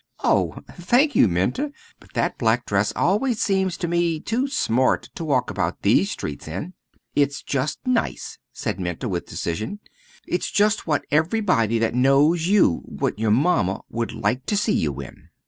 [0.23, 5.23] "Oh, thank you, Minta; but that black dress always seems to me too smart to
[5.23, 6.73] walk about these streets in."
[7.15, 9.79] "It's just nice," said Minta, with decision.
[10.25, 14.99] "It's just what everybody that knows you what your mamma would like to see you
[15.01, 15.29] in.